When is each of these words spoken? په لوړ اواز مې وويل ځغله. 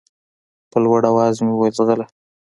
په 0.71 0.77
لوړ 0.83 1.01
اواز 1.11 1.35
مې 1.43 1.51
وويل 1.53 1.73
ځغله. 1.79 2.05